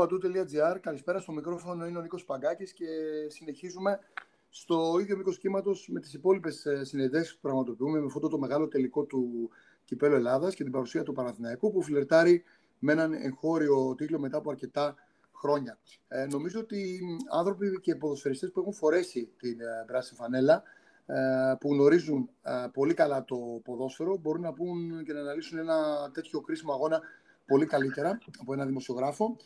papadu.gr. 0.00 0.78
Καλησπέρα 0.80 1.20
στο 1.20 1.32
μικρόφωνο, 1.32 1.86
είναι 1.86 1.98
ο 1.98 2.00
Νίκος 2.00 2.24
Παγκάκης 2.24 2.72
και 2.72 2.86
συνεχίζουμε 3.28 3.98
στο 4.48 4.98
ίδιο 5.00 5.16
μήκος 5.16 5.38
κύματος 5.38 5.88
με 5.92 6.00
τις 6.00 6.14
υπόλοιπες 6.14 6.66
συνεδέσει 6.82 7.34
που 7.34 7.40
πραγματοποιούμε 7.40 7.98
με 7.98 8.06
αυτό 8.06 8.28
το 8.28 8.38
μεγάλο 8.38 8.68
τελικό 8.68 9.04
του 9.04 9.50
Κυπέλου 9.84 10.14
Ελλάδας 10.14 10.54
και 10.54 10.62
την 10.62 10.72
παρουσία 10.72 11.02
του 11.02 11.12
Παναθηναϊκού 11.12 11.72
που 11.72 11.82
φιλερτάρει 11.82 12.44
με 12.78 12.92
έναν 12.92 13.12
εγχώριο 13.12 13.94
τίτλο 13.94 14.18
μετά 14.18 14.36
από 14.36 14.50
αρκετά 14.50 14.94
χρόνια. 15.32 15.78
Ε, 16.08 16.26
νομίζω 16.26 16.60
ότι 16.60 17.00
άνθρωποι 17.32 17.80
και 17.80 17.94
ποδοσφαιριστές 17.94 18.50
που 18.50 18.60
έχουν 18.60 18.72
φορέσει 18.72 19.32
την 19.36 19.60
ε, 19.60 19.84
πράσινη 19.86 20.20
φανέλα 20.20 20.62
ε, 21.06 21.54
που 21.60 21.72
γνωρίζουν 21.72 22.30
ε, 22.42 22.66
πολύ 22.72 22.94
καλά 22.94 23.24
το 23.24 23.36
ποδόσφαιρο 23.64 24.16
μπορούν 24.16 24.42
να 24.42 24.52
πούν 24.52 25.04
και 25.04 25.12
να 25.12 25.20
αναλύσουν 25.20 25.58
ένα 25.58 26.10
τέτοιο 26.12 26.40
κρίσιμο 26.40 26.72
αγώνα 26.72 27.00
πολύ 27.46 27.66
καλύτερα 27.66 28.18
από 28.40 28.52
ένα 28.52 28.66
δημοσιογράφο 28.66 29.36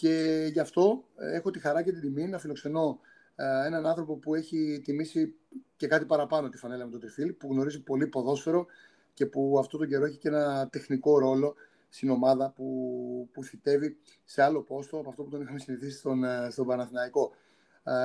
και 0.00 0.48
γι' 0.52 0.60
αυτό 0.60 1.04
ε, 1.16 1.36
έχω 1.36 1.50
τη 1.50 1.58
χαρά 1.58 1.82
και 1.82 1.92
την 1.92 2.00
τιμή 2.00 2.28
να 2.28 2.38
φιλοξενώ 2.38 3.00
ε, 3.34 3.66
έναν 3.66 3.86
άνθρωπο 3.86 4.16
που 4.16 4.34
έχει 4.34 4.80
τιμήσει 4.84 5.34
και 5.76 5.86
κάτι 5.86 6.04
παραπάνω 6.04 6.48
τη 6.48 6.56
φανέλα 6.56 6.84
με 6.84 6.90
τον 6.90 7.00
Τριφίλ, 7.00 7.32
που 7.32 7.48
γνωρίζει 7.52 7.82
πολύ 7.82 8.06
ποδόσφαιρο 8.06 8.66
και 9.14 9.26
που 9.26 9.56
αυτό 9.58 9.78
τον 9.78 9.88
καιρό 9.88 10.04
έχει 10.04 10.18
και 10.18 10.28
ένα 10.28 10.68
τεχνικό 10.68 11.18
ρόλο 11.18 11.54
στην 11.88 12.10
ομάδα 12.10 12.50
που, 12.50 13.28
που 13.32 13.42
θητεύει 13.42 13.96
σε 14.24 14.42
άλλο 14.42 14.62
πόστο 14.62 14.98
από 14.98 15.08
αυτό 15.08 15.22
που 15.22 15.30
τον 15.30 15.40
είχαμε 15.42 15.58
συνηθίσει 15.58 15.98
στον, 15.98 16.24
ε, 16.24 16.48
στον 16.50 16.66
Παναθηναϊκό. 16.66 17.32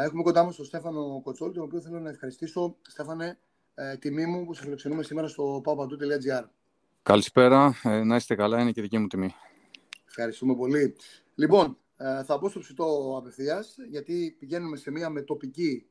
Έχουμε 0.04 0.24
κοντά 0.24 0.44
μας 0.44 0.56
τον 0.56 0.66
Στέφανο 0.66 1.22
Κοτσόλη, 1.24 1.54
τον 1.54 1.64
οποίο 1.64 1.82
θέλω 1.82 2.00
να 2.00 2.10
ευχαριστήσω. 2.10 2.76
Στέφανε, 2.82 3.38
τιμή 4.00 4.26
μου 4.26 4.46
που 4.46 4.54
σε 4.54 4.62
φιλοξενούμε 4.62 5.04
σήμερα 5.04 5.28
στο 5.28 5.62
papadou.gr. 5.66 6.44
Καλησπέρα, 7.02 7.74
να 8.04 8.16
είστε 8.16 8.36
καλά, 8.36 8.62
είναι 8.62 8.72
και 8.72 8.82
δική 8.82 8.98
μου 8.98 9.08
τιμή. 9.08 9.36
Ευχαριστούμε 10.08 10.56
πολύ. 10.56 10.96
Λοιπόν, 11.36 11.78
ε, 11.98 12.24
θα 12.24 12.38
μπω 12.38 12.50
στο 12.50 12.60
ψητό 12.60 13.16
απευθείας, 13.18 13.76
γιατί 13.90 14.36
πηγαίνουμε 14.40 14.78
σε 14.78 14.92
μια 14.92 15.10
μετοπική 15.10 15.86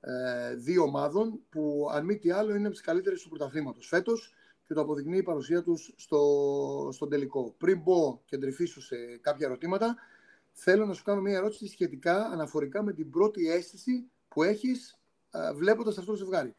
ε, 0.00 0.54
δύο 0.54 0.82
ομάδων 0.82 1.40
που, 1.48 1.88
αν 1.92 2.04
μη 2.04 2.18
τι 2.18 2.30
άλλο, 2.30 2.54
είναι 2.54 2.66
από 2.66 2.74
τις 2.74 2.84
καλύτερες 2.84 3.22
του 3.22 3.28
πρωταθλήματος 3.28 3.86
φέτος 3.86 4.34
και 4.66 4.74
το 4.74 4.80
αποδεικνύει 4.80 5.18
η 5.18 5.22
παρουσία 5.22 5.62
τους 5.62 5.94
στο, 5.96 6.88
στον 6.92 7.08
τελικό. 7.08 7.54
Πριν 7.58 7.80
μπω 7.80 8.20
και 8.24 8.36
εντρυφήσω 8.36 8.80
σε 8.80 8.96
κάποια 9.20 9.46
ερωτήματα, 9.46 9.96
θέλω 10.52 10.86
να 10.86 10.92
σου 10.92 11.02
κάνω 11.02 11.20
μια 11.20 11.36
ερώτηση 11.36 11.66
σχετικά 11.66 12.24
αναφορικά 12.24 12.82
με 12.82 12.92
την 12.92 13.10
πρώτη 13.10 13.50
αίσθηση 13.50 14.10
που 14.28 14.42
έχεις 14.42 14.98
ε, 15.30 15.52
βλέποντας 15.52 15.98
αυτό 15.98 16.10
το 16.10 16.16
ζευγάρι. 16.16 16.54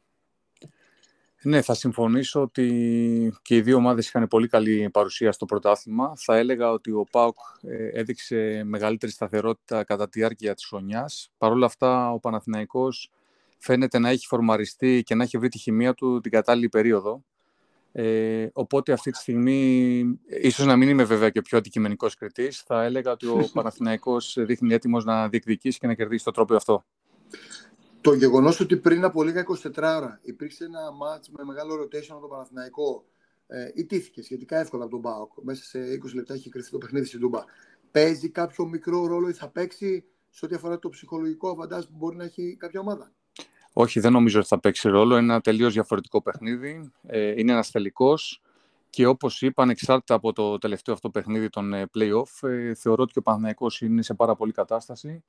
Ναι, 1.43 1.61
θα 1.61 1.73
συμφωνήσω 1.73 2.41
ότι 2.41 3.33
και 3.41 3.55
οι 3.55 3.61
δύο 3.61 3.75
ομάδες 3.75 4.07
είχαν 4.07 4.27
πολύ 4.27 4.47
καλή 4.47 4.89
παρουσία 4.89 5.31
στο 5.31 5.45
πρωτάθλημα. 5.45 6.13
Θα 6.15 6.37
έλεγα 6.37 6.71
ότι 6.71 6.91
ο 6.91 7.05
ΠΑΟΚ 7.11 7.37
ε, 7.61 7.99
έδειξε 7.99 8.61
μεγαλύτερη 8.65 9.11
σταθερότητα 9.11 9.83
κατά 9.83 10.09
τη 10.09 10.19
διάρκεια 10.19 10.53
της 10.53 10.65
χρονιάς. 10.65 11.31
Παρ' 11.37 11.51
όλα 11.51 11.65
αυτά, 11.65 12.11
ο 12.11 12.19
Παναθηναϊκός 12.19 13.11
φαίνεται 13.57 13.99
να 13.99 14.09
έχει 14.09 14.27
φορμαριστεί 14.27 15.03
και 15.05 15.15
να 15.15 15.23
έχει 15.23 15.37
βρει 15.37 15.49
τη 15.49 15.57
χημεία 15.57 15.93
του 15.93 16.19
την 16.19 16.31
κατάλληλη 16.31 16.69
περίοδο. 16.69 17.23
Ε, 17.91 18.47
οπότε 18.53 18.91
αυτή 18.91 19.11
τη 19.11 19.17
στιγμή, 19.17 20.01
ίσως 20.41 20.65
να 20.65 20.75
μην 20.75 20.89
είμαι 20.89 21.03
βέβαια 21.03 21.29
και 21.29 21.39
ο 21.39 21.41
πιο 21.41 21.57
αντικειμενικός 21.57 22.15
κριτής, 22.15 22.61
θα 22.61 22.83
έλεγα 22.83 23.11
ότι 23.11 23.27
ο 23.27 23.49
Παναθηναϊκός 23.53 24.37
δείχνει 24.39 24.73
έτοιμος 24.73 25.05
να 25.05 25.29
διεκδικήσει 25.29 25.79
και 25.79 25.87
να 25.87 25.93
κερδίσει 25.93 26.23
το 26.23 26.31
τρόπο 26.31 26.55
αυτό 26.55 26.85
το 28.01 28.13
γεγονός 28.13 28.59
ότι 28.59 28.77
πριν 28.77 29.03
από 29.03 29.23
λίγα 29.23 29.45
24 29.63 29.71
ώρα 29.77 30.19
υπήρξε 30.21 30.65
ένα 30.65 30.91
μάτ 30.91 31.25
με 31.29 31.43
μεγάλο 31.43 31.73
rotation 31.81 32.09
από 32.09 32.21
το 32.21 32.27
Παναθηναϊκό 32.27 33.05
ε, 33.47 33.71
ιτήθηκε 33.75 34.21
σχετικά 34.21 34.59
εύκολα 34.59 34.83
από 34.83 34.91
τον 34.91 34.99
Μπάουκ. 34.99 35.31
Μέσα 35.41 35.63
σε 35.63 35.79
20 35.79 36.13
λεπτά 36.13 36.33
έχει 36.33 36.49
κρυφτεί 36.49 36.71
το 36.71 36.77
παιχνίδι 36.77 37.05
στην 37.05 37.19
Τούμπα. 37.19 37.43
Παίζει 37.91 38.29
κάποιο 38.29 38.65
μικρό 38.65 39.05
ρόλο 39.07 39.29
ή 39.29 39.33
θα 39.33 39.49
παίξει 39.49 40.03
σε 40.29 40.45
ό,τι 40.45 40.55
αφορά 40.55 40.79
το 40.79 40.89
ψυχολογικό 40.89 41.49
αβαντάζ 41.49 41.83
που 41.83 41.93
μπορεί 41.97 42.15
να 42.15 42.23
έχει 42.23 42.55
κάποια 42.59 42.79
ομάδα; 42.79 43.11
Όχι, 43.73 43.99
δεν 43.99 44.11
νομίζω 44.11 44.39
ότι 44.39 44.47
θα 44.47 44.59
παίξει 44.59 44.89
ρόλο. 44.89 45.17
Είναι 45.17 45.33
ένα 45.33 45.41
τελείως 45.41 45.73
διαφορετικό 45.73 46.21
παιχνίδι. 46.21 46.91
Ε, 47.07 47.33
είναι 47.37 47.51
ένας 47.51 47.71
τελικός. 47.71 48.41
Και 48.89 49.05
όπως 49.05 49.41
είπα, 49.41 49.63
ανεξάρτητα 49.63 50.13
από 50.13 50.33
το 50.33 50.57
τελευταίο 50.57 50.93
αυτό 50.93 51.09
παιχνίδι 51.09 51.49
των 51.49 51.73
ε, 51.73 51.85
play-off, 51.97 52.47
ε, 52.49 52.73
θεωρώ 52.73 53.03
ότι 53.03 53.19
ο 53.19 53.21
Παναθηναϊκός 53.21 53.81
είναι 53.81 54.01
σε 54.01 54.13
πάρα 54.13 54.35
πολύ 54.35 54.51
κατάσταση 54.51 55.23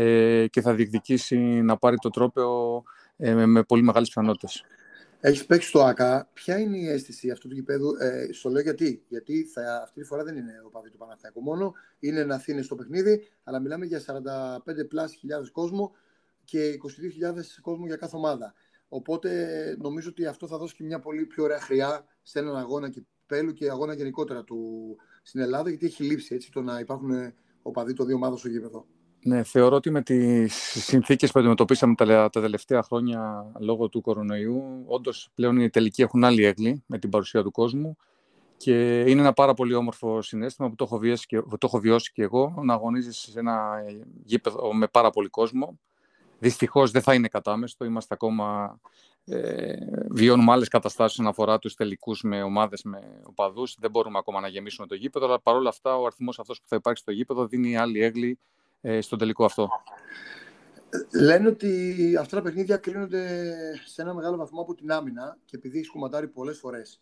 ε, 0.00 0.46
και 0.46 0.60
θα 0.60 0.74
διεκδικήσει 0.74 1.36
να 1.38 1.76
πάρει 1.76 1.96
το 1.96 2.10
τρόπαιο 2.10 2.82
ε, 3.16 3.34
με, 3.34 3.46
με 3.46 3.62
πολύ 3.62 3.82
μεγάλες 3.82 4.08
πιθανότητες. 4.08 4.64
Έχεις 5.20 5.46
παίξει 5.46 5.68
στο 5.68 5.82
ΑΚΑ. 5.82 6.28
Ποια 6.32 6.58
είναι 6.58 6.76
η 6.76 6.88
αίσθηση 6.88 7.30
αυτού 7.30 7.48
του 7.48 7.54
γηπέδου, 7.54 7.94
ε, 8.00 8.32
στο 8.32 8.48
λέω 8.48 8.62
γιατί. 8.62 9.04
Γιατί 9.08 9.44
θα, 9.44 9.80
αυτή 9.82 10.00
τη 10.00 10.06
φορά 10.06 10.24
δεν 10.24 10.36
είναι 10.36 10.52
ο 10.66 10.68
παδί 10.68 10.90
του 10.90 10.96
Παναθηναϊκού 10.96 11.42
μόνο, 11.42 11.72
είναι 11.98 12.24
να 12.24 12.34
Αθήνες 12.34 12.64
στο 12.64 12.74
παιχνίδι, 12.74 13.28
αλλά 13.44 13.60
μιλάμε 13.60 13.86
για 13.86 14.02
45 14.06 14.88
πλάσι 14.88 15.16
χιλιάδες 15.16 15.50
κόσμο 15.50 15.92
και 16.44 16.78
22.000 17.22 17.34
κόσμο 17.60 17.86
για 17.86 17.96
κάθε 17.96 18.16
ομάδα. 18.16 18.54
Οπότε 18.88 19.30
νομίζω 19.78 20.08
ότι 20.08 20.26
αυτό 20.26 20.46
θα 20.46 20.58
δώσει 20.58 20.74
και 20.74 20.84
μια 20.84 21.00
πολύ 21.00 21.26
πιο 21.26 21.44
ωραία 21.44 21.60
χρειά 21.60 22.04
σε 22.22 22.38
έναν 22.38 22.56
αγώνα 22.56 22.88
κυπέλου 22.88 23.52
και 23.52 23.70
αγώνα 23.70 23.94
γενικότερα 23.94 24.44
του 24.44 24.96
στην 25.22 25.40
Ελλάδα, 25.40 25.68
γιατί 25.68 25.86
έχει 25.86 26.02
λείψει 26.02 26.34
έτσι, 26.34 26.50
το 26.50 26.62
να 26.62 26.78
υπάρχουν 26.78 27.34
οπαδοί 27.62 27.92
των 27.92 28.06
δύο 28.06 28.16
ομάδων 28.16 28.38
στο 28.38 28.48
γήπεδο. 28.48 28.86
Ναι, 29.28 29.42
θεωρώ 29.42 29.76
ότι 29.76 29.90
με 29.90 30.02
τις 30.02 30.54
συνθήκες 30.84 31.32
που 31.32 31.38
αντιμετωπίσαμε 31.38 31.94
τα, 31.94 32.30
τα 32.30 32.40
τελευταία 32.40 32.82
χρόνια 32.82 33.52
λόγω 33.58 33.88
του 33.88 34.00
κορονοϊού, 34.00 34.84
όντως 34.86 35.30
πλέον 35.34 35.60
οι 35.60 35.70
τελικοί 35.70 36.02
έχουν 36.02 36.24
άλλη 36.24 36.44
έγκλη 36.44 36.82
με 36.86 36.98
την 36.98 37.10
παρουσία 37.10 37.42
του 37.42 37.50
κόσμου 37.50 37.96
και 38.56 39.00
είναι 39.00 39.20
ένα 39.20 39.32
πάρα 39.32 39.54
πολύ 39.54 39.74
όμορφο 39.74 40.22
συνέστημα 40.22 40.68
που 40.68 40.74
το 40.74 40.84
έχω 40.84 40.98
βιώσει 40.98 41.26
και, 41.26 41.40
το 41.40 41.58
έχω 41.62 41.78
βιώσει 41.78 42.12
και 42.12 42.22
εγώ, 42.22 42.54
να 42.62 42.74
αγωνίζεις 42.74 43.18
σε 43.18 43.38
ένα 43.38 43.84
γήπεδο 44.24 44.74
με 44.74 44.86
πάρα 44.86 45.10
πολύ 45.10 45.28
κόσμο. 45.28 45.78
Δυστυχώς 46.38 46.90
δεν 46.90 47.02
θα 47.02 47.14
είναι 47.14 47.28
κατάμεστο, 47.28 47.84
είμαστε 47.84 48.14
ακόμα 48.14 48.80
ε, 49.24 49.76
βιώνουμε 50.10 50.52
άλλες 50.52 50.68
καταστάσεις 50.68 51.18
όσον 51.18 51.30
αφορά 51.30 51.58
τους 51.58 51.74
τελικούς 51.74 52.22
με 52.22 52.42
ομάδες 52.42 52.82
με 52.82 53.20
οπαδούς. 53.22 53.76
Δεν 53.80 53.90
μπορούμε 53.90 54.18
ακόμα 54.18 54.40
να 54.40 54.48
γεμίσουμε 54.48 54.86
το 54.86 54.94
γήπεδο, 54.94 55.26
αλλά 55.26 55.40
παρόλα 55.40 55.68
αυτά 55.68 55.96
ο 55.96 56.06
αριθμός 56.06 56.38
αυτός 56.38 56.60
που 56.60 56.68
θα 56.68 56.76
υπάρχει 56.76 57.00
στο 57.00 57.10
γήπεδο 57.10 57.46
δίνει 57.46 57.76
άλλη 57.76 58.02
έγκλη 58.02 58.38
ε, 58.88 59.00
στον 59.00 59.18
τελικό 59.18 59.44
αυτό. 59.44 59.68
Λένε 61.20 61.48
ότι 61.48 62.16
αυτά 62.20 62.36
τα 62.36 62.42
παιχνίδια 62.42 62.76
κρίνονται 62.76 63.54
σε 63.86 64.02
ένα 64.02 64.14
μεγάλο 64.14 64.36
βαθμό 64.36 64.60
από 64.60 64.74
την 64.74 64.90
άμυνα 64.90 65.38
και 65.44 65.56
επειδή 65.56 65.78
έχει 65.78 65.88
κουματάρει 65.88 66.28
πολλές 66.28 66.58
φορές 66.58 67.00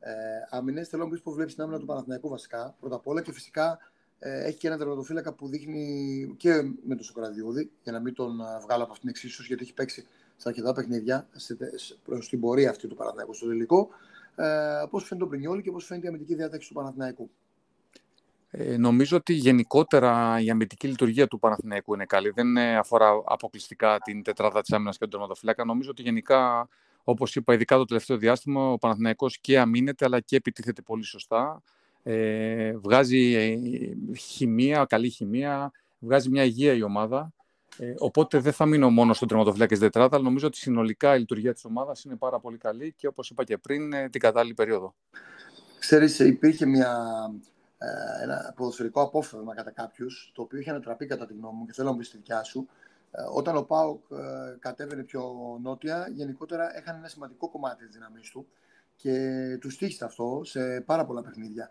ε, 0.00 0.12
άμυνε, 0.50 0.84
θέλω 0.84 1.04
να 1.04 1.10
πεις 1.10 1.20
πώς 1.20 1.34
βλέπεις 1.34 1.54
την 1.54 1.62
άμυνα 1.62 1.78
του 1.78 1.86
Παναθηναϊκού 1.86 2.28
βασικά. 2.28 2.76
Πρώτα 2.80 2.94
απ' 2.94 3.06
όλα 3.06 3.22
και 3.22 3.32
φυσικά 3.32 3.78
ε, 4.18 4.44
έχει 4.44 4.56
και 4.56 4.66
ένα 4.66 4.78
τερματοφύλακα 4.78 5.32
που 5.32 5.48
δείχνει 5.48 6.34
και 6.36 6.62
με 6.62 6.94
τον 6.94 7.02
Σοκραδιούδη, 7.02 7.70
για 7.82 7.92
να 7.92 8.00
μην 8.00 8.14
τον 8.14 8.40
ε, 8.40 8.44
βγάλω 8.62 8.82
από 8.82 8.92
αυτήν 8.92 9.00
την 9.00 9.08
εξίσωση, 9.08 9.46
γιατί 9.46 9.62
έχει 9.62 9.74
παίξει 9.74 10.06
σε 10.36 10.48
αρκετά 10.48 10.72
παιχνίδια 10.72 11.28
προς 12.04 12.28
την 12.28 12.40
πορεία 12.40 12.70
αυτή 12.70 12.88
του 12.88 12.94
Παναθηναϊκού 12.94 13.34
στο 13.34 13.46
τελικό. 13.46 13.88
Ε, 14.36 14.84
πώς 14.90 15.04
φαίνεται 15.04 15.26
ο 15.26 15.28
Πρινιόλη 15.28 15.62
και 15.62 15.70
πώς 15.70 15.84
φαίνεται 15.84 16.06
η 16.06 16.08
αμυντική 16.08 16.34
διάταξη 16.34 16.68
του 16.68 16.74
Παναθηναϊκού. 16.74 17.30
Ε, 18.54 18.76
νομίζω 18.76 19.16
ότι 19.16 19.32
γενικότερα 19.32 20.40
η 20.40 20.50
αμυντική 20.50 20.86
λειτουργία 20.88 21.26
του 21.26 21.38
Παναθηναϊκού 21.38 21.94
είναι 21.94 22.04
καλή. 22.04 22.30
Δεν 22.30 22.58
αφορά 22.58 23.22
αποκλειστικά 23.24 23.98
την 23.98 24.22
τετράδα 24.22 24.60
της 24.60 24.72
άμυνας 24.72 24.94
και 24.94 25.00
τον 25.00 25.10
τερματοφύλακα. 25.10 25.64
Νομίζω 25.64 25.90
ότι 25.90 26.02
γενικά, 26.02 26.68
όπως 27.04 27.36
είπα, 27.36 27.54
ειδικά 27.54 27.76
το 27.76 27.84
τελευταίο 27.84 28.16
διάστημα, 28.16 28.72
ο 28.72 28.78
Παναθηναϊκός 28.78 29.38
και 29.38 29.58
αμήνεται 29.58 30.04
αλλά 30.04 30.20
και 30.20 30.36
επιτίθεται 30.36 30.82
πολύ 30.82 31.04
σωστά. 31.04 31.62
Ε, 32.02 32.76
βγάζει 32.76 33.34
ε, 33.34 33.58
χημεία, 34.14 34.84
καλή 34.84 35.08
χημεία, 35.08 35.72
βγάζει 35.98 36.30
μια 36.30 36.44
υγεία 36.44 36.72
η 36.72 36.82
ομάδα. 36.82 37.32
Ε, 37.78 37.94
οπότε 37.98 38.38
δεν 38.38 38.52
θα 38.52 38.66
μείνω 38.66 38.90
μόνο 38.90 39.12
στον 39.12 39.28
τερματοφύλακα 39.28 39.74
τη 39.74 39.80
τετράδα, 39.80 40.16
αλλά 40.16 40.24
νομίζω 40.24 40.46
ότι 40.46 40.56
συνολικά 40.56 41.16
η 41.16 41.18
λειτουργία 41.18 41.52
της 41.52 41.64
ομάδας 41.64 42.04
είναι 42.04 42.16
πάρα 42.16 42.38
πολύ 42.38 42.56
καλή 42.56 42.94
και 42.96 43.06
όπως 43.06 43.30
είπα 43.30 43.44
και 43.44 43.58
πριν, 43.58 43.92
ε, 43.92 44.08
την 44.08 44.20
κατάλληλη 44.20 44.54
περίοδο. 44.54 44.94
Ξέρεις, 45.78 46.18
υπήρχε 46.18 46.66
μια 46.66 46.90
ε, 47.34 47.51
ένα 48.22 48.52
ποδοσφαιρικό 48.56 49.02
απόφευμα 49.02 49.54
κατά 49.54 49.70
κάποιους, 49.70 50.32
το 50.34 50.42
οποίο 50.42 50.58
είχε 50.58 50.70
ανατραπεί 50.70 51.06
κατά 51.06 51.26
τη 51.26 51.32
γνώμη 51.32 51.58
μου 51.58 51.66
και 51.66 51.72
θέλω 51.72 51.86
να 51.86 51.92
μου 51.92 51.98
πεις 51.98 52.10
τη 52.10 52.16
δικιά 52.16 52.42
σου. 52.42 52.68
Ε, 53.10 53.22
όταν 53.34 53.56
ο 53.56 53.62
Πάουκ 53.62 54.04
ε, 54.10 54.56
κατέβαινε 54.58 55.02
πιο 55.02 55.22
νότια, 55.62 56.08
γενικότερα 56.12 56.76
έκανε 56.76 56.98
ένα 56.98 57.08
σημαντικό 57.08 57.50
κομμάτι 57.50 57.84
της 57.84 57.94
δύναμής 57.94 58.30
του 58.30 58.46
και 58.96 59.18
τους 59.60 59.74
στήχησε 59.74 60.04
αυτό 60.04 60.40
σε 60.44 60.80
πάρα 60.80 61.04
πολλά 61.04 61.22
παιχνίδια. 61.22 61.68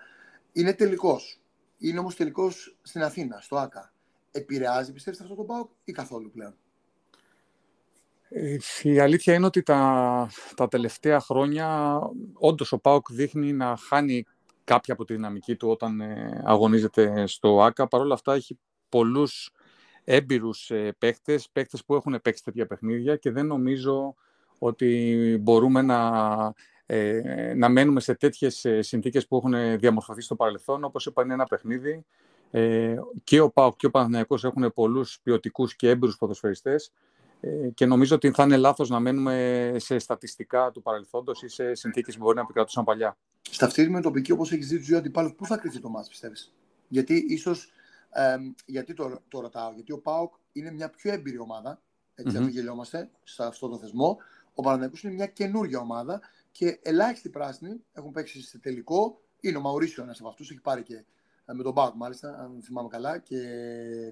Είναι 0.51 0.73
τελικός. 0.73 1.41
Είναι 1.77 1.99
όμως 1.99 2.15
τελικός 2.15 2.77
στην 2.81 3.03
Αθήνα, 3.03 3.39
στο 3.41 3.57
ΑΚΑ. 3.57 3.93
Επηρεάζει, 4.31 4.93
πιστεύεις, 4.93 5.21
αυτό 5.21 5.35
το 5.35 5.43
Πάουκ 5.43 5.69
ή 5.83 5.91
καθόλου 5.91 6.31
πλέον; 6.31 6.55
Η 8.83 8.99
αλήθεια 8.99 9.33
είναι 9.33 9.45
ότι 9.45 9.63
τα, 9.63 10.29
τα 10.55 10.67
τελευταία 10.67 11.19
χρόνια 11.19 11.99
όντως 12.33 12.71
ο 12.71 12.79
ΠΑΟΚ 12.79 13.11
δείχνει 13.11 13.53
να 13.53 13.77
χάνει 13.77 14.25
κάποια 14.63 14.93
από 14.93 15.05
τη 15.05 15.13
δυναμική 15.13 15.55
του 15.55 15.69
όταν 15.69 16.01
ε, 16.01 16.41
αγωνίζεται 16.45 17.27
στο 17.27 17.61
ΆΚΑ. 17.61 17.87
Παρ' 17.87 18.01
όλα 18.01 18.13
αυτά 18.13 18.33
έχει 18.33 18.59
πολλούς 18.89 19.51
έμπειρους 20.03 20.69
ε, 20.69 20.95
παίχτες, 20.97 21.49
παίχτες 21.51 21.85
που 21.85 21.95
έχουν 21.95 22.19
παίξει 22.21 22.43
τέτοια 22.43 22.65
παιχνίδια 22.65 23.15
και 23.15 23.31
δεν 23.31 23.45
νομίζω 23.45 24.15
ότι 24.59 25.37
μπορούμε 25.41 25.81
να, 25.81 26.53
ε, 26.85 27.53
να 27.55 27.69
μένουμε 27.69 27.99
σε 27.99 28.15
τέτοιες 28.15 28.65
συνθήκες 28.79 29.27
που 29.27 29.35
έχουν 29.35 29.79
διαμορφωθεί 29.79 30.21
στο 30.21 30.35
παρελθόν. 30.35 30.83
Όπως 30.83 31.05
είπα, 31.05 31.23
είναι 31.23 31.33
ένα 31.33 31.45
παιχνίδι. 31.45 32.05
Ε, 32.51 32.95
και 33.23 33.39
ο 33.39 33.49
ΠΑΟΚ 33.51 33.75
και 33.75 33.85
ο 33.85 33.91
Παναθηναϊκός 33.91 34.43
έχουν 34.43 34.73
πολλούς 34.73 35.19
ποιοτικούς 35.23 35.75
και 35.75 35.89
έμπειρους 35.89 36.17
ποδοσφαιριστές 36.17 36.85
ε, 36.85 36.91
και 37.73 37.85
νομίζω 37.85 38.15
ότι 38.15 38.31
θα 38.31 38.43
είναι 38.43 38.57
λάθος 38.57 38.89
να 38.89 38.99
μένουμε 38.99 39.75
σε 39.77 39.99
στατιστικά 39.99 40.71
του 40.71 40.81
παρελθόντος 40.81 41.43
ή 41.43 41.47
σε 41.47 41.73
συνθήκες 41.73 42.17
που 42.17 42.23
μπορεί 42.23 42.35
να 42.35 42.41
επικρατούσαν 42.41 42.83
παλιά. 42.83 43.17
Στα 43.41 43.65
αυτή 43.65 43.89
με 43.89 44.01
τοπική, 44.01 44.31
όπως 44.31 44.51
έχεις 44.51 44.67
ζήσει 44.67 44.93
ο 44.93 44.97
αντιπάλους, 44.97 45.33
πού 45.33 45.45
θα 45.45 45.57
κρυθεί 45.57 45.79
το 45.79 45.89
μάτς, 45.89 46.07
πιστεύεις; 46.07 46.53
Γιατί 46.87 47.25
ίσως, 47.27 47.71
ε, 48.09 48.35
γιατί 48.65 48.93
το, 48.93 49.21
το 49.27 49.39
ρωτάω, 49.39 49.71
γιατί 49.73 49.91
ο 49.91 49.99
ΠΑΟΚ 49.99 50.33
είναι 50.51 50.71
μια 50.71 50.89
πιο 50.89 51.11
έμπειρη 51.11 51.39
ομάδα, 51.39 51.81
έτσι 52.15 52.37
mm-hmm. 52.39 52.49
γελιόμαστε, 52.49 53.09
σε 53.23 53.43
αυτό 53.43 53.67
το 53.67 53.77
θεσμό. 53.77 54.17
Ο 54.53 54.61
Παναθηναϊκός 54.61 55.03
είναι 55.03 55.13
μια 55.13 55.27
καινούργια 55.27 55.79
ομάδα 55.79 56.21
και 56.51 56.79
ελάχιστοι 56.81 57.29
πράσινοι 57.29 57.83
έχουν 57.93 58.11
παίξει 58.11 58.41
σε 58.41 58.59
τελικό. 58.59 59.21
Είναι 59.39 59.57
ο 59.57 59.61
Μαουρίσιο 59.61 60.03
ένας 60.03 60.19
από 60.19 60.29
αυτούς, 60.29 60.51
έχει 60.51 60.61
πάρει 60.61 60.83
και 60.83 61.03
ε, 61.45 61.53
με 61.53 61.63
τον 61.63 61.73
Πάουκ 61.73 61.95
μάλιστα, 61.95 62.39
αν 62.39 62.61
θυμάμαι 62.63 62.87
καλά, 62.87 63.17
και 63.17 63.37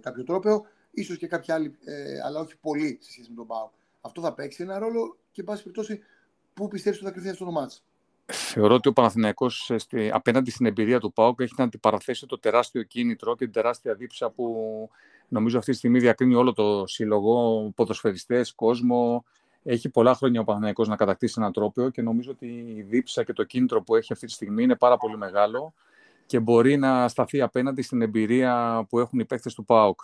κάποιο 0.01 0.23
τρόπο. 0.23 0.65
Ίσως 0.91 1.17
και 1.17 1.27
κάποια 1.27 1.55
άλλη, 1.55 1.77
ε, 1.85 2.19
αλλά 2.25 2.39
όχι 2.39 2.57
πολύ 2.57 2.97
σε 3.01 3.11
σχέση 3.11 3.29
με 3.29 3.35
τον 3.35 3.47
Πάουκ. 3.47 3.71
Αυτό 4.01 4.21
θα 4.21 4.33
παίξει 4.33 4.63
ένα 4.63 4.79
ρόλο 4.79 5.17
και, 5.31 5.41
εν 5.41 5.47
πάση 5.47 5.63
περιπτώσει, 5.63 5.99
πού 6.53 6.67
πιστεύεις 6.67 6.99
ότι 6.99 7.07
θα 7.07 7.13
κρυθεί 7.13 7.29
αυτό 7.29 7.45
το 7.45 7.51
μάτς. 7.51 7.83
Θεωρώ 8.25 8.73
ότι 8.73 8.87
ο 8.87 8.93
Παναθηναϊκός 8.93 9.71
απέναντι 10.11 10.51
στην 10.51 10.65
εμπειρία 10.65 10.99
του 10.99 11.13
ΠΑΟΚ 11.13 11.39
έχει 11.39 11.53
να 11.57 11.63
αντιπαραθέσει 11.63 12.25
το 12.25 12.39
τεράστιο 12.39 12.83
κίνητρο 12.83 13.35
και 13.35 13.43
την 13.43 13.53
τεράστια 13.53 13.93
δίψα 13.93 14.29
που 14.29 14.89
νομίζω 15.27 15.57
αυτή 15.57 15.71
τη 15.71 15.77
στιγμή 15.77 15.99
διακρίνει 15.99 16.35
όλο 16.35 16.53
το 16.53 16.87
σύλλογο, 16.87 17.63
ποδοσφαιριστές, 17.75 18.53
κόσμο. 18.53 19.25
Έχει 19.63 19.89
πολλά 19.89 20.13
χρόνια 20.13 20.41
ο 20.41 20.43
Παναθηναϊκός 20.43 20.87
να 20.87 20.95
κατακτήσει 20.95 21.35
ένα 21.37 21.51
τρόπιο 21.51 21.89
και 21.89 22.01
νομίζω 22.01 22.31
ότι 22.31 22.47
η 22.47 22.81
δίψα 22.81 23.23
και 23.23 23.33
το 23.33 23.43
κίνητρο 23.43 23.81
που 23.81 23.95
έχει 23.95 24.13
αυτή 24.13 24.25
τη 24.25 24.31
στιγμή 24.31 24.63
είναι 24.63 24.75
πάρα 24.75 24.97
πολύ 24.97 25.17
μεγάλο 25.17 25.73
και 26.25 26.39
μπορεί 26.39 26.77
να 26.77 27.07
σταθεί 27.07 27.41
απέναντι 27.41 27.81
στην 27.81 28.01
εμπειρία 28.01 28.85
που 28.89 28.99
έχουν 28.99 29.19
οι 29.19 29.25
παίκτες 29.25 29.53
του 29.53 29.65
ΠΑΟΚ. 29.65 29.99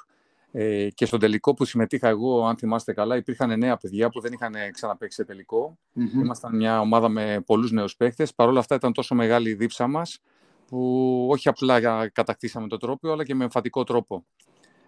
Ε, 0.58 0.90
και 0.90 1.06
στον 1.06 1.20
τελικό 1.20 1.54
που 1.54 1.66
συμμετείχα 1.66 2.08
εγώ, 2.08 2.46
αν 2.46 2.58
θυμάστε 2.58 2.94
καλά, 2.94 3.16
υπήρχαν 3.16 3.60
νέα 3.60 3.78
παιδιά 3.78 4.10
που 4.10 4.20
δεν 4.20 4.34
είχαν 4.34 4.54
ξαναπαίξει 4.72 5.18
σε 5.18 5.26
τελικό. 5.26 5.78
Mm-hmm. 5.96 6.22
Ήμασταν 6.22 6.56
μια 6.56 6.80
ομάδα 6.80 7.10
με 7.10 7.44
πολλούς 7.46 7.72
νέους 7.72 7.96
παίκτες. 7.96 8.34
Παρ' 8.34 8.48
όλα 8.48 8.60
αυτά 8.60 8.76
ήταν 8.76 8.94
τόσο 8.94 9.16
μεγάλη 9.16 9.50
η 9.50 9.54
δίψα 9.54 9.88
μας 9.88 10.20
που 10.68 11.28
όχι 11.32 11.50
απλά 11.50 12.08
κατακτήσαμε 12.08 12.68
το 12.68 12.78
τρόπο, 12.78 13.12
αλλά 13.12 13.24
και 13.24 13.36
με 13.36 13.44
εμφαντικό 13.44 13.84
τρόπο. 13.84 14.26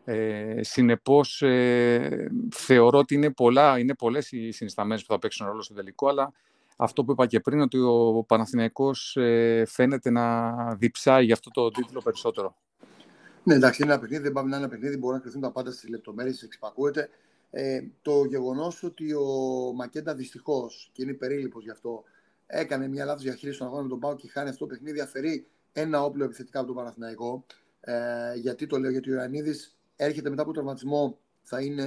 Ε, 0.04 0.64
συνεπώς, 0.64 1.42
ε, 1.42 2.31
θεωρώ 2.52 2.98
ότι 2.98 3.16
είναι, 3.16 3.31
πολλά, 3.31 3.80
είναι 3.80 3.96
πολλές 3.96 4.31
οι 4.31 4.52
συνισταμένες 4.52 5.06
που 5.06 5.13
θα 5.13 5.20
παίξουν 5.20 5.48
ρόλο 5.48 5.62
στο 5.62 5.74
τελικό, 5.74 6.08
αλλά 6.08 6.31
αυτό 6.78 7.04
που 7.04 7.12
είπα 7.12 7.25
και 7.25 7.40
πριν, 7.40 7.62
ότι 7.62 7.78
ο 7.78 8.24
Παναθηναϊκός 8.28 9.16
ε, 9.16 9.63
φαίνεται 9.68 10.10
να 10.10 10.54
διψάει 10.75 11.25
για 11.25 11.34
αυτό 11.34 11.52
το 11.52 11.70
τίτλο 11.70 12.02
περισσότερο. 12.02 12.56
Ναι, 13.48 13.54
εντάξει, 13.54 13.82
είναι 13.84 13.92
ένα 13.92 14.02
παιχνίδι, 14.02 14.24
δεν 14.24 14.32
πάμε 14.32 14.50
να 14.50 14.56
είναι 14.56 14.66
ένα 14.66 14.74
παιχνίδι, 14.76 14.98
μπορεί 14.98 15.16
να 15.16 15.22
κρυθούν 15.22 15.42
τα 15.42 15.52
πάντα 15.52 15.72
στις 15.72 15.90
λεπτομέρειες, 15.90 16.44
εξυπακούεται. 16.44 17.10
Ε, 17.52 17.82
το 18.02 18.26
γεγονός 18.26 18.84
ότι 18.84 19.14
ο 19.14 19.26
Μακέντα 19.76 20.16
δυστυχώς 20.16 20.90
και 20.94 21.04
είναι 21.04 21.14
περίληπο 21.14 21.60
γι' 21.60 21.70
αυτό, 21.70 22.04
έκανε 22.48 22.88
μια 22.88 23.06
λάθος 23.06 23.24
διαχείριση 23.24 23.56
στον 23.56 23.68
αγώνα 23.68 23.84
με 23.84 23.90
τον 23.90 24.00
Πάο 24.00 24.16
και 24.16 24.28
χάνει 24.30 24.50
αυτό 24.50 24.66
το 24.66 24.74
παιχνίδι, 24.74 25.00
αφαιρεί 25.00 25.48
ένα 25.74 26.04
όπλο 26.04 26.24
επιθετικά 26.24 26.60
από 26.60 26.68
τον 26.68 26.76
Παναθηναϊκό. 26.76 27.46
Ε, 27.80 28.34
γιατί 28.36 28.68
το 28.68 28.80
λέω, 28.80 28.92
γιατί 28.92 29.12
ο 29.12 29.14
Ιωαννίδης 29.14 29.78
έρχεται 29.96 30.30
μετά 30.30 30.42
από 30.42 30.54
τον 30.54 30.64
τραυματισμό, 30.64 31.18
θα 31.42 31.62
είναι 31.62 31.86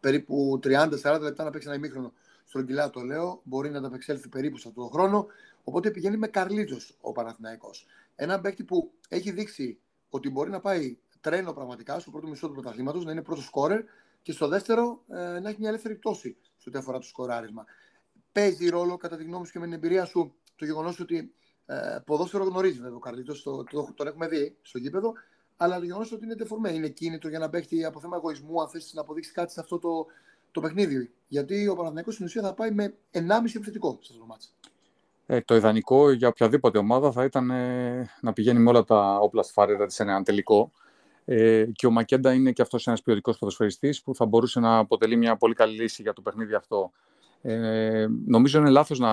περίπου 0.00 0.60
30-40 0.62 1.18
λεπτά 1.20 1.44
να 1.44 1.50
παίξει 1.50 1.66
ένα 1.68 1.76
ημίχρονο. 1.76 2.12
Στον 2.44 2.66
Κιλά 2.66 2.90
το 2.90 3.00
λέω, 3.00 3.40
μπορεί 3.44 3.70
να 3.70 3.78
ανταπεξέλθει 3.78 4.28
περίπου 4.28 4.56
σε 4.56 4.68
αυτό 4.68 4.80
το 4.82 4.88
χρόνο. 4.88 5.26
Οπότε 5.64 5.90
πηγαίνει 5.90 6.16
με 6.16 6.26
Καρλίτζος 6.26 6.96
ο 7.00 7.12
Παναθηναϊκός. 7.12 7.86
Ένα 8.16 8.40
παίκτη 8.40 8.64
που 8.64 8.92
έχει 9.08 9.30
δείξει 9.30 9.78
ότι 10.10 10.30
μπορεί 10.30 10.50
να 10.50 10.60
πάει 10.60 10.98
τρένο 11.20 11.52
πραγματικά 11.52 11.98
στο 11.98 12.10
πρώτο 12.10 12.26
μισό 12.26 12.46
του 12.46 12.52
πρωταθλήματος, 12.52 13.04
να 13.04 13.12
είναι 13.12 13.22
πρώτος 13.22 13.44
σκόρερ 13.44 13.82
και 14.22 14.32
στο 14.32 14.48
δεύτερο 14.48 15.02
ε, 15.08 15.38
να 15.40 15.48
έχει 15.48 15.56
μια 15.58 15.68
ελεύθερη 15.68 15.94
πτώση 15.94 16.36
σε 16.56 16.68
ό,τι 16.68 16.78
αφορά 16.78 16.98
το 16.98 17.06
σκοράρισμα. 17.06 17.64
Παίζει 18.32 18.68
ρόλο, 18.68 18.96
κατά 18.96 19.16
τη 19.16 19.24
γνώμη 19.24 19.46
σου 19.46 19.52
και 19.52 19.58
με 19.58 19.64
την 19.64 19.74
εμπειρία 19.74 20.04
σου, 20.04 20.34
το 20.56 20.64
γεγονός 20.64 21.00
ότι 21.00 21.34
ε, 21.66 21.98
ποδόσφαιρο 22.04 22.44
γνωρίζει 22.44 22.80
βέβαια 22.80 22.96
ο 22.96 22.98
Καρλίτος, 22.98 23.42
το, 23.42 23.64
το, 23.64 23.92
τον 23.94 24.06
έχουμε 24.06 24.28
δει 24.28 24.56
στο 24.62 24.78
γήπεδο, 24.78 25.12
αλλά 25.56 25.78
το 25.78 25.84
γεγονός 25.84 26.12
ότι 26.12 26.24
είναι 26.24 26.34
τεφορμέ, 26.34 26.72
είναι 26.72 26.88
κίνητο 26.88 27.28
για 27.28 27.38
να 27.38 27.50
παίξει 27.50 27.84
από 27.84 28.00
θέμα 28.00 28.16
εγωισμού, 28.16 28.60
αν 28.60 28.68
θέσει 28.68 28.94
να 28.94 29.00
αποδείξει 29.00 29.32
κάτι 29.32 29.52
σε 29.52 29.60
αυτό 29.60 29.78
το, 29.78 30.06
το 30.50 30.60
παιχνίδι. 30.60 31.10
Γιατί 31.28 31.68
ο 31.68 31.74
Παναθηναϊκός 31.74 32.14
στην 32.14 32.26
ουσία 32.26 32.42
θα 32.42 32.54
πάει 32.54 32.70
με 32.70 32.94
1,5 33.12 33.20
επιθετικό 33.44 33.98
σε 34.00 34.12
αυτό 34.12 34.18
το 34.18 34.26
μάτσο. 34.26 34.48
Ε, 35.32 35.40
το 35.40 35.54
ιδανικό 35.54 36.10
για 36.10 36.28
οποιαδήποτε 36.28 36.78
ομάδα 36.78 37.12
θα 37.12 37.24
ήταν 37.24 37.50
ε, 37.50 38.10
να 38.20 38.32
πηγαίνει 38.32 38.58
με 38.58 38.68
όλα 38.68 38.84
τα 38.84 39.18
όπλα 39.18 39.42
στη 39.42 39.52
φάρεδα 39.52 39.86
της 39.86 39.94
σε 39.94 40.02
ένα 40.02 40.22
τελικό. 40.22 40.72
Ε, 41.24 41.64
και 41.72 41.86
ο 41.86 41.90
Μακέντα 41.90 42.32
είναι 42.32 42.52
και 42.52 42.62
αυτός 42.62 42.86
ένας 42.86 43.02
ποιοτικός 43.02 43.38
ποδοσφαιριστής 43.38 44.02
που 44.02 44.14
θα 44.14 44.26
μπορούσε 44.26 44.60
να 44.60 44.78
αποτελεί 44.78 45.16
μια 45.16 45.36
πολύ 45.36 45.54
καλή 45.54 45.80
λύση 45.80 46.02
για 46.02 46.12
το 46.12 46.22
παιχνίδι 46.22 46.54
αυτό. 46.54 46.92
Ε, 47.42 48.06
νομίζω 48.26 48.58
είναι 48.58 48.70
λάθος 48.70 48.98
να 48.98 49.10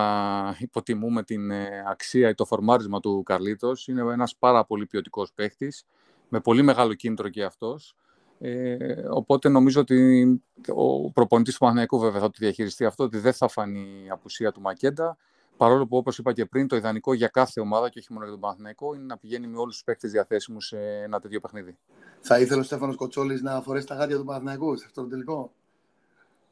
υποτιμούμε 0.58 1.22
την 1.22 1.50
ε, 1.50 1.84
αξία 1.86 2.28
ή 2.28 2.34
το 2.34 2.44
φορμάρισμα 2.44 3.00
του 3.00 3.22
Καρλίτος. 3.22 3.88
Είναι 3.88 4.00
ένας 4.12 4.36
πάρα 4.36 4.64
πολύ 4.64 4.86
ποιοτικός 4.86 5.32
παίχτης, 5.32 5.86
με 6.28 6.40
πολύ 6.40 6.62
μεγάλο 6.62 6.94
κίνητρο 6.94 7.28
και 7.28 7.44
αυτός. 7.44 7.96
Ε, 8.38 8.76
οπότε 9.10 9.48
νομίζω 9.48 9.80
ότι 9.80 10.26
ο 10.74 11.10
προπονητής 11.10 11.54
του 11.54 11.60
Παναγιακού 11.60 11.98
βέβαια 11.98 12.20
θα 12.20 12.26
το 12.26 12.36
διαχειριστεί 12.38 12.84
αυτό, 12.84 13.04
ότι 13.04 13.18
δεν 13.18 13.32
θα 13.32 13.48
φανεί 13.48 14.02
η 14.06 14.10
απουσία 14.10 14.52
του 14.52 14.60
Μακέντα. 14.60 15.16
Παρόλο 15.58 15.86
που, 15.86 15.96
όπως 15.96 16.18
είπα 16.18 16.32
και 16.32 16.46
πριν, 16.46 16.68
το 16.68 16.76
ιδανικό 16.76 17.14
για 17.14 17.28
κάθε 17.28 17.60
ομάδα 17.60 17.88
και 17.88 17.98
όχι 17.98 18.12
μόνο 18.12 18.24
για 18.24 18.32
τον 18.32 18.40
Παναθηναϊκό 18.40 18.94
είναι 18.94 19.04
να 19.04 19.16
πηγαίνει 19.18 19.46
με 19.46 19.58
όλους 19.58 19.74
τους 19.74 19.84
παίκτες 19.84 20.10
διαθέσιμους 20.10 20.66
σε 20.66 20.78
ένα 20.78 21.20
τέτοιο 21.20 21.40
παιχνίδι. 21.40 21.76
Θα 22.20 22.40
ήθελε 22.40 22.60
ο 22.60 22.64
Στέφανος 22.64 22.96
Κοτσόλης 22.96 23.42
να 23.42 23.60
φορέσει 23.60 23.86
τα 23.86 23.94
γάντια 23.94 24.16
του 24.16 24.24
Παναθηναϊκού 24.24 24.76
σε 24.76 24.84
αυτό 24.86 25.02
το 25.02 25.08
τελικό; 25.08 25.52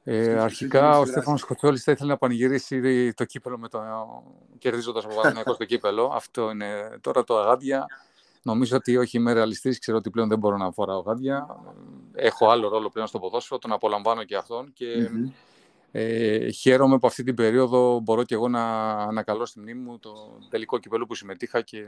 Ε, 0.04 0.38
αρχικά, 0.38 0.98
ο 0.98 1.06
Στέφανος 1.06 1.44
Κοτσόλης 1.44 1.82
θα 1.82 1.92
ήθελε 1.92 2.10
να 2.10 2.16
πανηγυρίσει 2.16 3.12
το 3.12 3.24
κύπελο 3.24 3.58
με 3.58 3.68
το 3.68 3.80
κερδίζοντας 4.58 5.04
ο 5.04 5.08
Παναθηναϊκό 5.08 5.56
το 5.56 5.64
κύπελο. 5.64 6.10
Αυτό 6.14 6.50
είναι 6.50 6.98
τώρα 7.00 7.24
το 7.24 7.38
αγάντια. 7.38 7.86
Νομίζω 8.42 8.76
ότι 8.76 8.96
όχι 8.96 9.16
είμαι 9.16 9.32
ρεαλιστής, 9.32 9.78
ξέρω 9.78 9.96
ότι 9.96 10.10
πλέον 10.10 10.28
δεν 10.28 10.38
μπορώ 10.38 10.56
να 10.56 10.72
φοράω 10.72 11.00
γάντια. 11.00 11.46
Έχω 12.12 12.48
άλλο 12.50 12.68
ρόλο 12.68 12.88
πλέον 12.90 13.06
στο 13.06 13.18
ποδόσφαιρο, 13.18 13.58
τον 13.60 13.72
απολαμβάνω 13.72 14.24
και 14.24 14.36
αυτόν. 14.36 14.72
Και 14.72 14.86
mm-hmm. 15.00 15.32
Ε, 15.90 16.50
χαίρομαι 16.50 16.98
που 16.98 17.06
αυτή 17.06 17.22
την 17.22 17.34
περίοδο 17.34 18.00
μπορώ 18.00 18.24
και 18.24 18.34
εγώ 18.34 18.48
να 18.48 18.90
ανακαλώ 18.92 19.46
στη 19.46 19.60
μνήμη 19.60 19.80
μου 19.80 19.98
το 19.98 20.38
τελικό 20.50 20.78
κυπέλο 20.78 21.06
που 21.06 21.14
συμμετείχα 21.14 21.60
και 21.60 21.84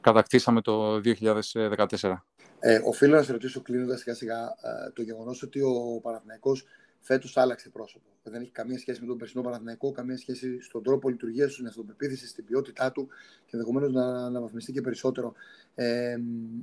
κατακτήσαμε 0.00 0.60
το 0.60 1.00
2014. 1.04 2.14
Ε, 2.58 2.80
οφείλω 2.84 3.16
να 3.16 3.22
σε 3.22 3.32
ρωτήσω 3.32 3.60
κλείνοντας 3.60 4.00
σιγά 4.00 4.14
σιγά 4.14 4.38
ε, 4.38 4.90
το 4.92 5.02
γεγονός 5.02 5.42
ότι 5.42 5.60
ο 5.60 6.00
Παναθηναϊκός 6.02 6.64
φέτος 7.00 7.36
άλλαξε 7.36 7.68
πρόσωπο. 7.68 8.04
Δεν 8.22 8.40
έχει 8.40 8.50
καμία 8.50 8.78
σχέση 8.78 9.00
με 9.00 9.06
τον 9.06 9.18
περσινό 9.18 9.42
Παναθηναϊκό, 9.42 9.92
καμία 9.92 10.16
σχέση 10.16 10.60
στον 10.60 10.82
τρόπο 10.82 11.08
λειτουργίας 11.08 11.46
του, 11.46 11.52
στην 11.52 11.66
αυτοπεποίθηση, 11.66 12.26
στην 12.26 12.44
ποιότητά 12.44 12.92
του 12.92 13.08
και 13.46 13.50
ενδεχομένως 13.56 13.92
να 13.92 14.04
αναβαθμιστεί 14.04 14.72
και 14.72 14.80
περισσότερο. 14.80 15.34
Ε, 15.74 16.16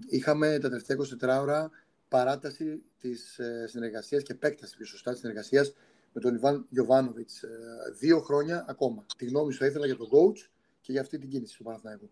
είχαμε 0.10 0.58
τα 0.62 0.70
τελευταία 0.70 0.98
24 1.38 1.42
ώρα 1.42 1.72
παράταση 2.08 2.82
της 3.02 3.40
ε, 3.40 3.66
συνεργασίας 3.68 4.24
και 4.24 4.32
επέκταση 4.32 4.76
πιο 4.76 4.86
σωστά 4.86 5.12
της 5.12 5.20
συνεργασίας 5.20 5.74
με 6.14 6.22
τον 6.22 6.36
Ιβάν 6.36 6.66
Γιοβάνοβιτ. 6.70 7.30
Ε, 7.30 7.92
δύο 8.00 8.20
χρόνια 8.20 8.66
ακόμα. 8.68 9.06
Τη 9.18 9.26
γνώμη 9.26 9.52
σου 9.52 9.60
θα 9.60 9.66
ήθελα 9.66 9.86
για 9.86 9.98
τον 9.98 10.08
coach 10.08 10.50
και 10.82 10.92
για 10.92 11.02
αυτή 11.02 11.18
την 11.18 11.30
κίνηση 11.30 11.58
του 11.58 11.64
Παναθηναϊκού. 11.64 12.10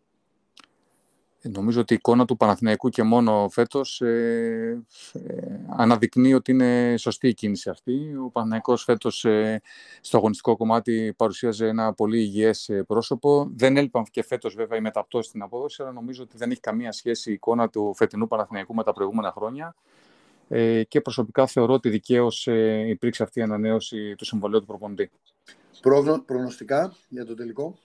Ε, 1.41 1.49
νομίζω 1.49 1.81
ότι 1.81 1.93
η 1.93 1.95
εικόνα 1.95 2.25
του 2.25 2.37
Παναθηναϊκού 2.37 2.89
και 2.89 3.03
μόνο 3.03 3.49
φέτος 3.49 4.01
ε, 4.01 4.83
ε, 5.13 5.59
αναδεικνύει 5.77 6.33
ότι 6.33 6.51
είναι 6.51 6.95
σωστή 6.97 7.27
η 7.27 7.33
κίνηση 7.33 7.69
αυτή. 7.69 8.15
Ο 8.25 8.29
Παναθηναϊκός 8.29 8.83
φέτος 8.83 9.25
ε, 9.25 9.61
στο 10.01 10.17
αγωνιστικό 10.17 10.57
κομμάτι 10.57 11.13
παρουσίαζε 11.17 11.67
ένα 11.67 11.93
πολύ 11.93 12.19
υγιές 12.19 12.69
πρόσωπο. 12.87 13.49
Δεν 13.55 13.77
έλειπαν 13.77 14.03
και 14.11 14.23
φέτος 14.23 14.55
βέβαια 14.55 14.77
η 14.77 14.81
μεταπτώση 14.81 15.29
στην 15.29 15.41
απόδοση, 15.41 15.81
αλλά 15.81 15.91
νομίζω 15.91 16.23
ότι 16.23 16.37
δεν 16.37 16.51
έχει 16.51 16.59
καμία 16.59 16.91
σχέση 16.91 17.29
η 17.29 17.33
εικόνα 17.33 17.69
του 17.69 17.93
φετινού 17.95 18.27
Παναθηναϊκού 18.27 18.75
με 18.75 18.83
τα 18.83 18.93
προηγούμενα 18.93 19.31
χρόνια. 19.31 19.75
Ε, 20.51 20.83
και 20.83 21.01
προσωπικά 21.01 21.47
θεωρώ 21.47 21.73
ότι 21.73 21.89
δικαίως 21.89 22.47
ε, 22.47 22.85
υπήρξε 22.87 23.23
αυτή 23.23 23.39
η 23.39 23.41
ανανέωση 23.41 24.15
του 24.15 24.25
συμβολέου 24.25 24.59
του 24.59 24.65
προπονητή. 24.65 25.11
Προγνωστικά 26.25 26.95
για 27.09 27.25
το 27.25 27.33
τελικό; 27.33 27.77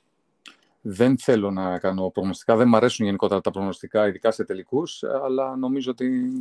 Δεν 0.80 1.18
θέλω 1.18 1.50
να 1.50 1.78
κάνω 1.78 2.10
προγνωστικά. 2.10 2.56
Δεν 2.56 2.68
μου 2.68 2.76
αρέσουν 2.76 3.06
γενικότερα 3.06 3.40
τα 3.40 3.50
προγνωστικά, 3.50 4.08
ειδικά 4.08 4.30
σε 4.30 4.44
τελικούς, 4.44 5.02
αλλά 5.02 5.56
νομίζω 5.56 5.90
ότι 5.90 6.32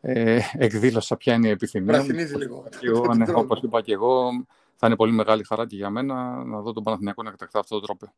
ε, 0.00 0.40
εκδήλωσα 0.52 1.16
ποια 1.16 1.34
είναι 1.34 1.48
η 1.48 1.50
επιθυμία. 1.50 1.92
Πρασινίζει 1.92 2.36
λίγο. 2.36 2.66
Ναι, 3.16 3.24
Όπως 3.34 3.60
είπα 3.62 3.80
και 3.80 3.92
εγώ, 3.92 4.30
θα 4.76 4.86
είναι 4.86 4.96
πολύ 4.96 5.12
μεγάλη 5.12 5.44
χαρά 5.44 5.66
και 5.66 5.76
για 5.76 5.90
μένα 5.90 6.44
να 6.44 6.60
δω 6.60 6.72
τον 6.72 6.82
Παναθηναϊκό 6.82 7.22
να 7.22 7.30
κατακτά 7.30 7.58
αυτό 7.58 7.80
το 7.80 7.86
τρόπο. 7.86 8.12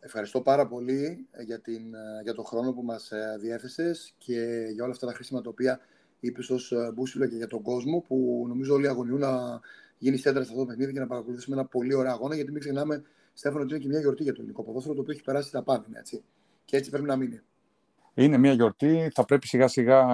Ευχαριστώ 0.00 0.40
πάρα 0.40 0.66
πολύ 0.66 1.26
για, 1.44 1.60
την, 1.60 1.82
για 2.22 2.34
τον 2.34 2.44
χρόνο 2.44 2.72
που 2.72 2.82
μας 2.82 3.12
διέθεσες 3.40 4.14
και 4.18 4.40
για 4.72 4.82
όλα 4.82 4.92
αυτά 4.92 5.06
τα 5.06 5.12
χρήσιμα 5.12 5.40
τα 5.40 5.48
οποία 5.48 5.80
είπες 6.20 6.50
ως 6.50 6.72
ε, 6.72 6.92
Μπούσιλο 6.94 7.26
και 7.26 7.36
για 7.36 7.46
τον 7.46 7.62
κόσμο, 7.62 8.04
που 8.08 8.44
νομίζω 8.48 8.74
όλοι 8.74 8.88
αγωνιούν 8.88 9.18
να 9.18 9.60
γίνει 9.98 10.16
σέντρα 10.16 10.42
σε 10.42 10.48
αυτό 10.48 10.60
το 10.60 10.66
παιχνίδι 10.66 10.92
και 10.92 11.00
να 11.00 11.06
παρακολουθήσουμε 11.06 11.56
ένα 11.56 11.64
πολύ 11.64 11.94
ωραίο 11.94 12.12
αγώνα. 12.12 12.34
Γιατί 12.34 12.50
μην 12.50 12.60
ξεχνάμε, 12.60 13.02
Στέφανο, 13.32 13.62
ότι 13.62 13.72
είναι 13.72 13.82
και 13.82 13.88
μια 13.88 14.00
γιορτή 14.00 14.22
για 14.22 14.32
το 14.32 14.38
ελληνικό 14.38 14.62
ποδόσφαιρο, 14.62 14.94
το 14.94 15.00
οποίο 15.00 15.12
έχει 15.12 15.22
περάσει 15.22 15.50
τα 15.50 15.62
πάντα. 15.62 15.86
Έτσι. 15.92 16.22
Και 16.64 16.76
έτσι 16.76 16.90
πρέπει 16.90 17.06
να 17.06 17.16
μείνει. 17.16 17.40
είναι 18.14 18.38
μια 18.38 18.52
γιορτή. 18.52 19.10
Θα 19.14 19.24
πρέπει 19.24 19.46
σιγά 19.46 19.68
σιγά 19.68 20.06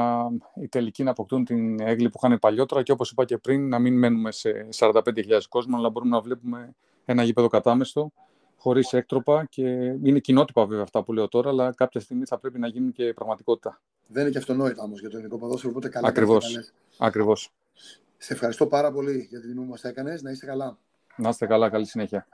οι 0.55 0.69
τελικοί 0.69 1.03
να 1.03 1.11
αποκτούν 1.11 1.45
την 1.45 1.81
έγκλη 1.81 2.11
που 2.11 2.21
είχαν 2.23 2.39
παλιότερα 2.39 2.83
και 2.83 2.93
όπως 2.93 3.11
είπα 3.11 3.25
και 3.25 3.39
πριν 3.39 3.69
να 3.69 3.79
μην 3.79 3.99
μένουμε 3.99 4.33
σε 4.33 4.69
45.000 4.77 5.03
κόσμο, 5.49 5.77
αλλά 5.77 5.91
μπορούμε 5.91 6.17
να 6.17 6.21
βλέπουμε 6.21 6.75
ένα 7.05 7.23
γήπεδο 7.23 7.49
κατάμεστο 7.49 8.13
χωρίς 8.57 8.93
έκτροπα 8.93 9.45
και 9.45 9.63
είναι 10.03 10.19
κοινότυπα 10.19 10.67
βέβαια 10.67 10.83
αυτά 10.83 11.03
που 11.03 11.13
λέω 11.13 11.29
τώρα, 11.29 11.51
αλλά 11.51 11.75
κάποια 11.75 12.01
στιγμή 12.01 12.25
θα 12.25 12.39
πρέπει 12.39 12.59
να 12.59 12.69
γίνουν 12.69 12.93
και 12.93 13.13
πραγματικότητα. 13.13 13.81
Δεν 14.07 14.23
είναι 14.23 14.31
και 14.31 14.39
αυτονόητα 14.39 14.83
όμως 14.83 15.01
για 15.01 15.09
το 15.09 15.17
ελληνικό 15.17 15.39
ποδόσφαιρο, 15.39 15.71
οπότε 15.71 15.89
καλά. 15.89 16.09
Ακριβώς. 16.09 16.73
Ακριβώς. 16.99 17.53
Σε 18.19 18.33
ευχαριστώ 18.33 18.67
πάρα 18.67 18.93
πολύ 18.93 19.27
για 19.31 19.41
την 19.41 19.51
τιμή 19.51 19.65
που 19.65 19.71
μας 19.71 19.85
έκανες. 19.85 20.23
Να 20.23 20.31
είστε 20.31 20.47
καλά. 20.47 20.79
Να 21.17 21.29
είστε 21.29 21.47
καλά. 21.47 21.71
Καλή 21.71 21.87
συνέχεια. 21.87 22.27